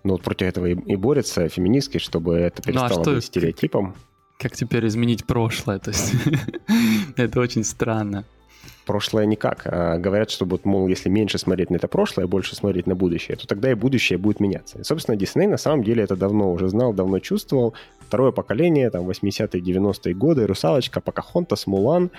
[0.06, 3.16] Ну вот против этого и, и борются феминистки, чтобы это перестало ну, а что...
[3.16, 3.96] быть стереотипом
[4.44, 6.14] как теперь изменить прошлое, то есть
[7.16, 8.26] это очень странно.
[8.86, 9.64] Прошлое никак.
[9.66, 13.38] А говорят, что вот, мол, если меньше смотреть на это прошлое, больше смотреть на будущее,
[13.38, 14.80] то тогда и будущее будет меняться.
[14.80, 17.74] И, собственно, Дисней на самом деле это давно уже знал, давно чувствовал.
[18.00, 22.12] Второе поколение, там, 80-е, 90-е годы, Русалочка, Покахонтас, Мулан,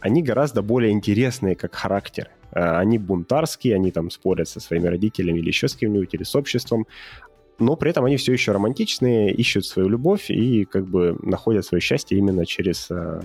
[0.00, 2.30] они гораздо более интересные как характер.
[2.52, 6.34] А, они бунтарские, они там спорят со своими родителями или еще с кем-нибудь, или с
[6.34, 6.86] обществом
[7.58, 11.80] но при этом они все еще романтичные, ищут свою любовь и как бы находят свое
[11.80, 13.22] счастье именно через а,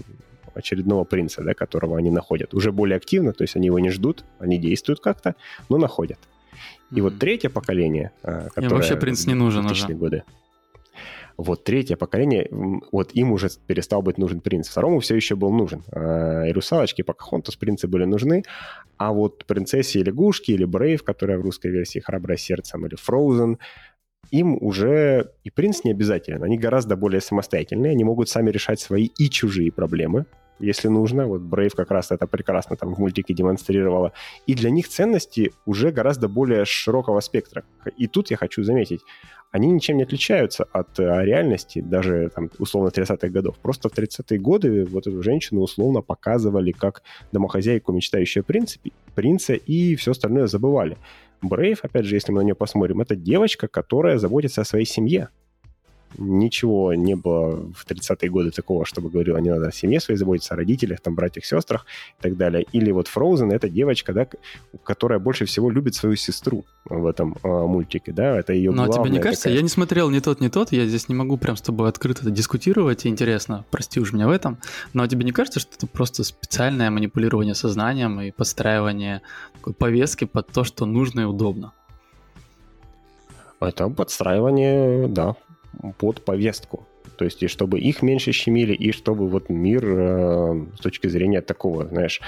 [0.53, 2.53] очередного принца, да, которого они находят.
[2.53, 5.35] Уже более активно, то есть они его не ждут, они действуют как-то,
[5.69, 6.19] но находят.
[6.91, 7.01] И mm-hmm.
[7.01, 8.69] вот третье поколение, а, которое...
[8.69, 9.93] Им вообще принц не нужен уже.
[9.93, 10.23] годы.
[11.37, 12.49] Вот третье поколение,
[12.91, 14.67] вот им уже перестал быть нужен принц.
[14.69, 15.83] Второму все еще был нужен.
[15.91, 18.43] А, и русалочки, и Покахонтас принцы были нужны,
[18.97, 23.57] а вот принцессе и лягушки, или Брейв, которая в русской версии «Храброе сердцем», или Frozen,
[24.31, 26.43] им уже и принц не обязателен.
[26.43, 30.25] Они гораздо более самостоятельные, они могут сами решать свои и чужие проблемы,
[30.59, 31.27] если нужно.
[31.27, 34.13] Вот Брейв как раз это прекрасно там в мультике демонстрировала.
[34.45, 37.63] И для них ценности уже гораздо более широкого спектра.
[37.97, 39.01] И тут я хочу заметить,
[39.51, 43.57] они ничем не отличаются от э, реальности, даже там, условно 30-х годов.
[43.59, 49.53] Просто в 30-е годы вот эту женщину условно показывали как домохозяйку, мечтающую о принципе, принца,
[49.53, 50.97] и все остальное забывали.
[51.41, 55.29] Брейв, опять же, если мы на нее посмотрим, это девочка, которая заботится о своей семье
[56.17, 60.53] ничего не было в 30-е годы такого, чтобы говорила, не надо о семье своей заботиться,
[60.53, 61.85] о родителях, там, братьях, сестрах
[62.19, 62.65] и так далее.
[62.71, 64.27] Или вот Frozen— это девочка, да,
[64.83, 68.89] которая больше всего любит свою сестру в этом э, мультике, да, это ее Ну, а
[68.89, 69.43] тебе не кажется?
[69.43, 69.57] Такая...
[69.57, 72.29] Я не смотрел ни тот, ни тот, я здесь не могу прям с тобой открыто
[72.31, 74.57] дискутировать, интересно, прости уж меня в этом,
[74.93, 79.21] но тебе не кажется, что это просто специальное манипулирование сознанием и подстраивание
[79.53, 81.73] такой повестки под то, что нужно и удобно?
[83.59, 85.35] Это подстраивание, да,
[85.97, 86.85] под повестку.
[87.17, 91.41] То есть, и чтобы их меньше щемили, и чтобы вот мир э, с точки зрения
[91.41, 92.21] такого, знаешь,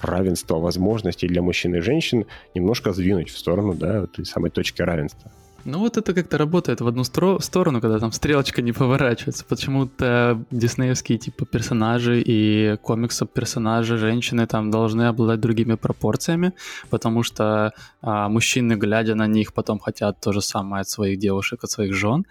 [0.00, 5.32] равенства возможностей для мужчин и женщин немножко сдвинуть в сторону, да, той самой точки равенства.
[5.66, 9.44] Ну вот это как-то работает в одну стро- сторону, когда там стрелочка не поворачивается.
[9.44, 16.52] Почему-то диснеевские типа персонажи и комиксов персонажи женщины там должны обладать другими пропорциями,
[16.88, 21.64] потому что а, мужчины, глядя на них, потом хотят то же самое от своих девушек,
[21.64, 22.26] от своих жен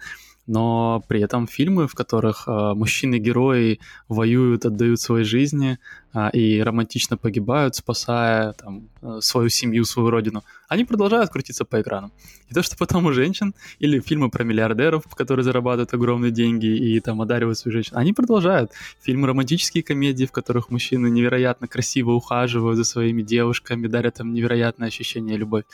[0.46, 5.78] но при этом фильмы, в которых э, мужчины-герои воюют, отдают свои жизни
[6.14, 11.80] э, и романтично погибают, спасая там, э, свою семью, свою родину, они продолжают крутиться по
[11.80, 12.12] экранам.
[12.48, 17.00] И то, что потом у женщин, или фильмы про миллиардеров, которые зарабатывают огромные деньги и
[17.00, 18.70] там одаривают свою женщину, они продолжают.
[19.02, 24.88] Фильмы романтические комедии, в которых мужчины невероятно красиво ухаживают за своими девушками, дарят им невероятное
[24.88, 25.64] ощущение любовь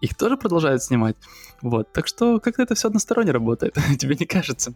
[0.00, 1.16] их тоже продолжают снимать.
[1.62, 4.74] Вот, так что как-то это все односторонне работает, тебе не кажется?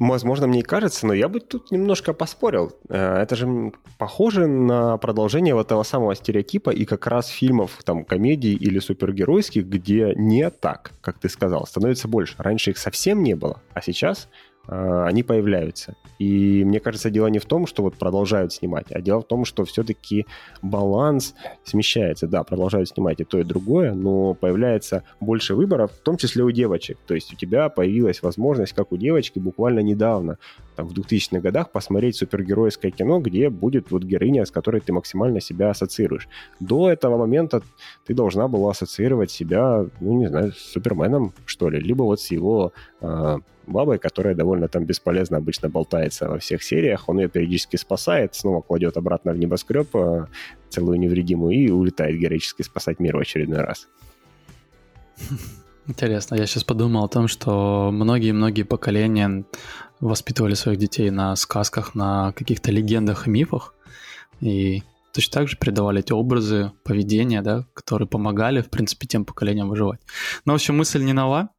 [0.00, 2.72] Возможно, мне и кажется, но я бы тут немножко поспорил.
[2.88, 8.04] Э, это же похоже на продолжение вот этого самого стереотипа и как раз фильмов, там,
[8.04, 12.34] комедий или супергеройских, где не так, как ты сказал, становится больше.
[12.38, 14.28] Раньше их совсем не было, а сейчас
[14.66, 15.96] они появляются.
[16.18, 19.44] И мне кажется, дело не в том, что вот продолжают снимать, а дело в том,
[19.44, 20.26] что все-таки
[20.62, 22.28] баланс смещается.
[22.28, 26.50] Да, продолжают снимать и то, и другое, но появляется больше выборов, в том числе у
[26.50, 26.98] девочек.
[27.06, 30.38] То есть у тебя появилась возможность, как у девочки, буквально недавно,
[30.76, 35.40] там, в 2000-х годах, посмотреть супергеройское кино, где будет вот героиня, с которой ты максимально
[35.40, 36.28] себя ассоциируешь.
[36.60, 37.62] До этого момента
[38.06, 42.30] ты должна была ассоциировать себя, ну, не знаю, с Суперменом, что ли, либо вот с
[42.30, 43.38] его э,
[43.70, 47.08] бабой, которая довольно там бесполезно обычно болтается во всех сериях.
[47.08, 50.26] Он ее периодически спасает, снова кладет обратно в небоскреб, э,
[50.68, 53.88] целую невредимую, и улетает героически спасать мир в очередной раз.
[55.86, 59.44] Интересно, я сейчас подумал о том, что многие-многие поколения
[59.98, 63.74] воспитывали своих детей на сказках, на каких-то легендах и мифах,
[64.40, 69.68] и точно так же передавали эти образы поведения, да, которые помогали, в принципе, тем поколениям
[69.68, 70.00] выживать.
[70.44, 71.50] Но, в общем, мысль не нова,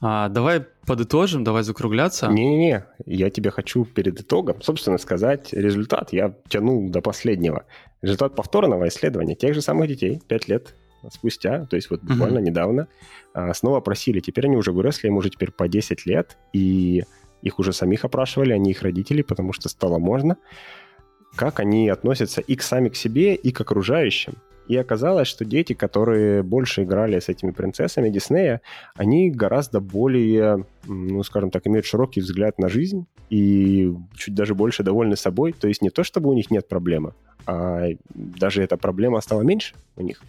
[0.00, 2.26] а, давай подытожим, давай закругляться.
[2.26, 6.12] Не-не-не, я тебе хочу перед итогом, собственно, сказать результат.
[6.12, 7.64] Я тянул до последнего.
[8.02, 10.74] Результат повторного исследования тех же самых детей, 5 лет
[11.12, 12.42] спустя, то есть вот буквально uh-huh.
[12.42, 12.88] недавно,
[13.32, 14.18] а, снова просили.
[14.18, 17.04] Теперь они уже выросли, им уже теперь по 10 лет, и
[17.40, 20.38] их уже самих опрашивали, они их родители, потому что стало можно.
[21.36, 24.34] Как они относятся и к сами к себе, и к окружающим.
[24.70, 28.60] И оказалось, что дети, которые больше играли с этими принцессами Диснея,
[28.94, 34.84] они гораздо более, ну, скажем так, имеют широкий взгляд на жизнь и чуть даже больше
[34.84, 35.54] довольны собой.
[35.54, 37.14] То есть не то, чтобы у них нет проблемы,
[37.46, 40.22] а даже эта проблема стала меньше у них.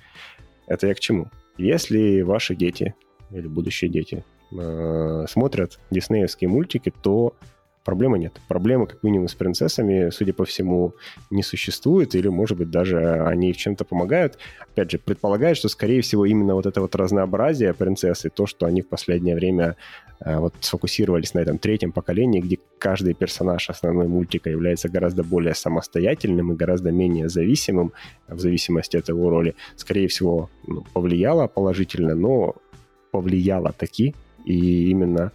[0.65, 1.27] Это я к чему?
[1.59, 2.95] Если ваши дети
[3.29, 7.35] или будущие дети э, смотрят диснеевские мультики, то
[7.83, 8.39] Проблемы нет.
[8.47, 10.93] Проблемы, как минимум, с принцессами, судя по всему,
[11.31, 14.37] не существует, или, может быть, даже они в чем-то помогают.
[14.59, 18.83] Опять же, предполагают, что, скорее всего, именно вот это вот разнообразие принцессы, то, что они
[18.83, 19.77] в последнее время
[20.19, 25.55] э, вот сфокусировались на этом третьем поколении, где каждый персонаж основной мультика является гораздо более
[25.55, 27.93] самостоятельным и гораздо менее зависимым
[28.27, 32.55] в зависимости от его роли, скорее всего, ну, повлияло положительно, но
[33.11, 34.13] повлияло таки,
[34.45, 35.31] и именно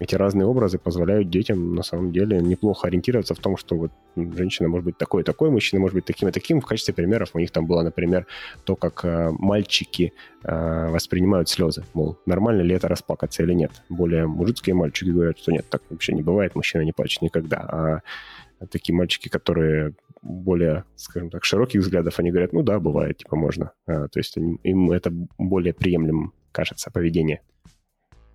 [0.00, 4.68] эти разные образы позволяют детям на самом деле неплохо ориентироваться в том, что вот женщина
[4.68, 6.60] может быть такой и такой, мужчина может быть таким и таким.
[6.60, 8.26] В качестве примеров у них там было, например,
[8.64, 11.84] то, как э, мальчики э, воспринимают слезы.
[11.92, 13.70] Мол, нормально ли это расплакаться или нет.
[13.90, 17.58] Более мужицкие мальчики говорят, что нет, так вообще не бывает, мужчина не плачет никогда.
[17.58, 23.36] А такие мальчики, которые более, скажем так, широких взглядов, они говорят, ну да, бывает, типа
[23.36, 23.72] можно.
[23.86, 27.42] А, то есть им, это более приемлемым кажется поведение.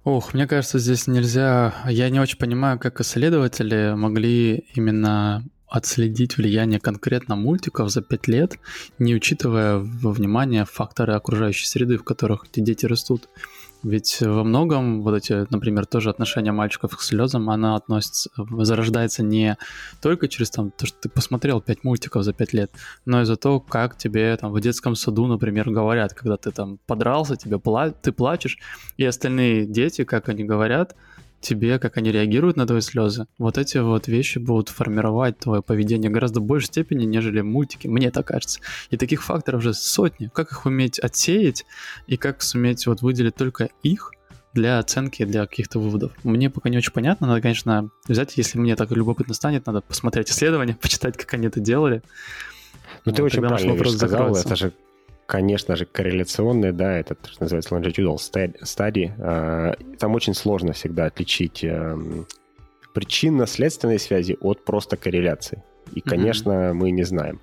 [0.06, 1.74] Ох, мне кажется, здесь нельзя...
[1.90, 8.60] Я не очень понимаю, как исследователи могли именно отследить влияние конкретно мультиков за пять лет,
[9.00, 13.30] не учитывая во внимание факторы окружающей среды, в которых эти дети растут.
[13.86, 19.58] Ведь во многом вот эти, например, тоже отношения мальчиков к слезам, она относится, зарождается не
[20.02, 22.72] только через там, то, что ты посмотрел пять мультиков за пять лет,
[23.06, 26.80] но и за то, как тебе там в детском саду, например, говорят, когда ты там
[26.88, 28.58] подрался, тебе пла- ты плачешь,
[28.98, 30.96] и остальные дети, как они говорят,
[31.46, 36.10] тебе, как они реагируют на твои слезы, вот эти вот вещи будут формировать твое поведение
[36.10, 38.60] гораздо большей степени, нежели мультики, мне так кажется.
[38.90, 40.30] И таких факторов уже сотни.
[40.34, 41.66] Как их уметь отсеять
[42.08, 44.12] и как суметь вот выделить только их
[44.54, 46.14] для оценки, для каких-то выводов.
[46.24, 50.32] Мне пока не очень понятно, надо, конечно, взять, если мне так любопытно станет, надо посмотреть
[50.32, 52.02] исследования, почитать, как они это делали.
[53.04, 54.48] Ну, вот, ты очень правильно сказал, закроется.
[54.48, 54.74] это же
[55.26, 59.12] конечно же, корреляционные, да, это что называется longitudinal study.
[59.20, 62.28] А, там очень сложно всегда отличить эм,
[62.94, 65.64] причинно-следственные связи от просто корреляции.
[65.94, 66.74] И, конечно, mm-hmm.
[66.74, 67.40] мы не знаем.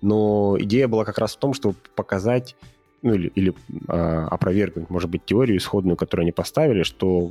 [0.00, 2.56] Но идея была как раз в том, чтобы показать,
[3.02, 3.54] ну или, или
[3.88, 7.30] э, опровергнуть, может быть, теорию исходную, которую они поставили, что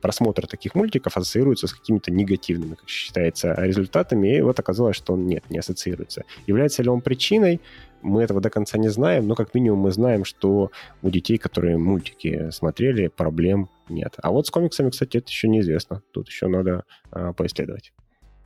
[0.00, 5.26] просмотр таких мультиков ассоциируется с какими-то негативными, как считается, результатами, и вот оказалось, что он
[5.26, 6.24] нет, не ассоциируется.
[6.46, 7.60] Является ли он причиной?
[8.00, 10.70] Мы этого до конца не знаем, но как минимум мы знаем, что
[11.02, 14.14] у детей, которые мультики смотрели, проблем нет.
[14.22, 16.02] А вот с комиксами, кстати, это еще неизвестно.
[16.12, 17.92] Тут еще надо а, поисследовать.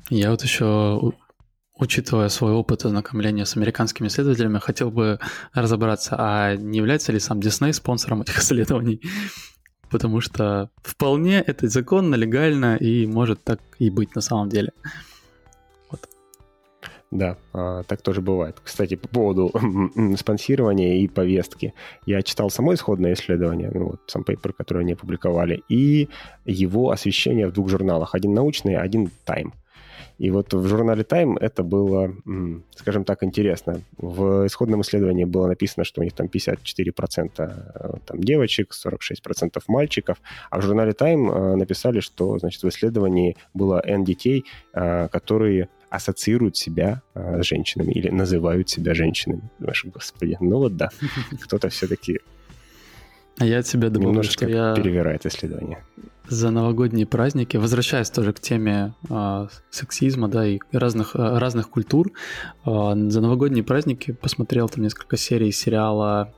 [0.09, 1.13] Я вот еще
[1.75, 5.19] учитывая свой опыт ознакомления с американскими исследователями, хотел бы
[5.53, 9.03] разобраться, а не является ли сам Дисней спонсором этих исследований?
[9.93, 14.73] Потому что вполне это законно, легально и может так и быть на самом деле.
[17.11, 18.57] Да, а, так тоже бывает.
[18.65, 19.53] Кстати, по поводу
[20.17, 21.75] спонсирования и повестки.
[22.07, 26.09] Я читал само исходное исследование, ну, вот сам пейпер, который они опубликовали, и
[26.47, 28.15] его освещение в двух журналах.
[28.15, 29.53] Один научный, один Time.
[30.23, 32.15] И вот в журнале Time это было,
[32.77, 33.81] скажем так, интересно.
[33.99, 40.19] В исходном исследовании было написано, что у них там 54% э, там, девочек, 46% мальчиков,
[40.51, 45.69] а в журнале Time э, написали, что значит, в исследовании было N детей, э, которые
[45.91, 49.43] ассоциируют себя с женщинами или называют себя женщинами.
[49.59, 50.91] Думаешь, господи, ну вот да,
[51.45, 52.21] кто-то все-таки
[53.39, 54.75] а я тебе добавлю, что я...
[54.77, 55.79] перевирает исследование.
[56.29, 62.13] За новогодние праздники, возвращаясь тоже к теме э, сексизма, да, и разных, э, разных культур,
[62.65, 62.71] э,
[63.09, 66.33] за новогодние праздники посмотрел там несколько серий сериала,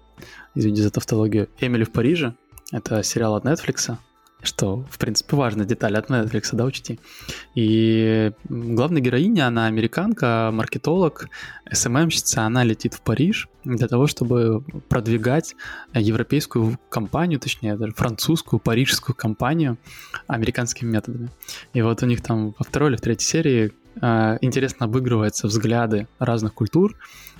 [0.54, 2.34] извините за тавтологию, «Эмили в Париже».
[2.72, 3.96] Это сериал от Netflix,
[4.44, 7.00] что, в принципе, важная деталь от Netflix, да, учти.
[7.54, 11.28] И главная героиня, она американка, маркетолог,
[11.70, 15.54] СММщица, она летит в Париж для того, чтобы продвигать
[15.94, 19.78] европейскую компанию, точнее, даже французскую, парижскую компанию
[20.26, 21.30] американскими методами.
[21.72, 26.06] И вот у них там во второй или в третьей серии э, интересно обыгрываются взгляды
[26.18, 26.96] разных культур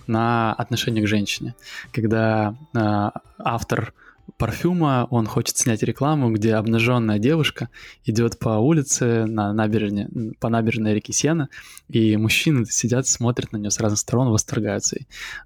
[0.06, 1.54] на отношение к женщине,
[1.92, 3.92] когда э, автор
[4.37, 7.68] парфюма, он хочет снять рекламу, где обнаженная девушка
[8.05, 11.49] идет по улице на набережной, по набережной реки Сена,
[11.88, 14.99] и мужчины сидят, смотрят на нее с разных сторон, восторгаются.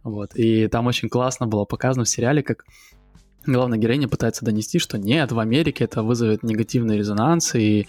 [0.02, 0.34] Вот.
[0.34, 2.64] И там очень классно было показано в сериале, как
[3.46, 7.86] главная героиня пытается донести, что нет, в Америке это вызовет негативный резонанс, и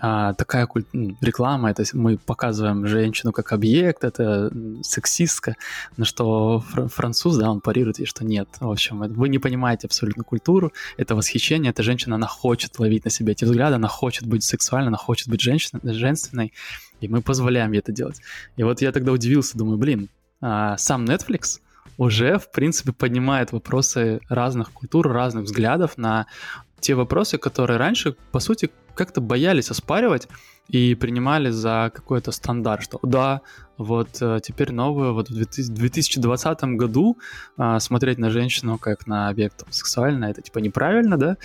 [0.00, 0.84] а, такая куль...
[1.20, 5.56] реклама, это мы показываем женщину как объект, это сексистка,
[5.96, 8.48] на что фр- француз, да, он парирует, и что нет.
[8.60, 13.10] В общем, вы не понимаете абсолютно культуру, это восхищение, эта женщина, она хочет ловить на
[13.10, 16.52] себе эти взгляды, она хочет быть сексуальной, она хочет быть женщиной, женственной,
[17.00, 18.20] и мы позволяем ей это делать.
[18.56, 20.08] И вот я тогда удивился, думаю, блин,
[20.40, 21.60] а, сам Netflix
[22.00, 26.26] уже, в принципе, поднимает вопросы разных культур, разных взглядов на
[26.80, 30.28] те вопросы, которые раньше, по сути, как-то боялись оспаривать
[30.70, 33.40] и принимали за какой-то стандарт, что да,
[33.76, 37.18] вот э, теперь новое, вот в 2020 году
[37.56, 41.36] а, смотреть на женщину как на объект сексуально, это типа неправильно, да,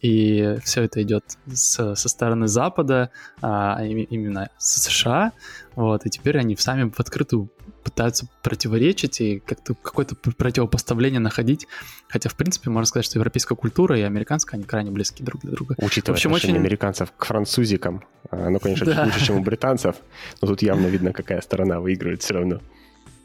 [0.00, 3.10] и все это идет с, со стороны Запада,
[3.40, 5.32] а, именно с США,
[5.74, 7.50] вот, и теперь они сами в открытую
[7.82, 11.66] пытаются противоречить и как-то какое-то противопоставление находить,
[12.08, 15.52] хотя, в принципе, можно сказать, что европейская культура и американская, они крайне близки друг для
[15.52, 15.74] друга.
[15.78, 16.56] Учитывая в общем, очень...
[16.56, 19.04] американцев к французикам, а, ну, конечно, да.
[19.04, 19.96] лучше, чем у британцев,
[20.40, 22.60] но тут явно видно, какая сторона выигрывает все равно.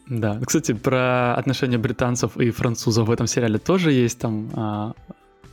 [0.08, 4.94] Да, кстати, про отношения британцев и французов в этом сериале тоже есть там а,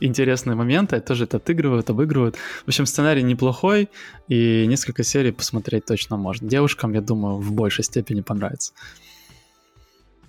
[0.01, 2.35] интересные моменты, тоже это отыгрывают, обыгрывают.
[2.65, 3.89] В общем, сценарий неплохой,
[4.27, 6.49] и несколько серий посмотреть точно можно.
[6.49, 8.73] Девушкам, я думаю, в большей степени понравится.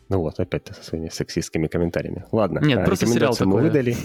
[0.08, 2.24] Ну вот, опять со своими сексистскими комментариями.
[2.32, 3.46] Ладно, Нет, а, просто сериал такой.
[3.46, 3.96] мы выдали.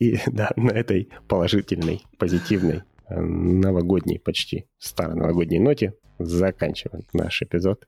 [0.00, 7.86] И да, на этой положительной, позитивной, новогодней, почти старой новогодней ноте заканчиваем наш эпизод.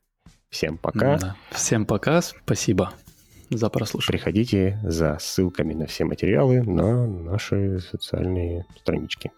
[0.50, 1.18] Всем пока.
[1.18, 1.36] Да.
[1.50, 2.92] Всем пока, спасибо
[3.50, 4.18] за прослушивание.
[4.18, 9.30] Приходите за ссылками на все материалы на наши социальные странички.